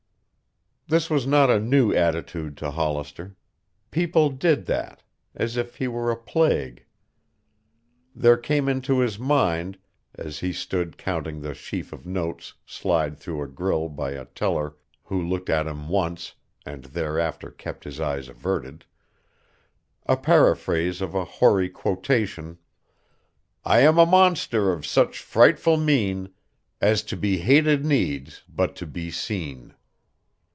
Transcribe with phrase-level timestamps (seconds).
[0.87, 3.37] This was not a new attitude to Hollister.
[3.91, 6.85] People did that, as if he were a plague.
[8.13, 9.77] There came into his mind
[10.15, 14.75] as he stood counting the sheaf of notes slide through a grill by a teller
[15.05, 18.83] who looked at him once and thereafter kept his eyes averted
[20.07, 22.57] a paraphrase of a hoary quotation,
[23.63, 26.33] "I am a monster of such frightful mien,
[26.81, 29.73] as to be hated needs but to be seen."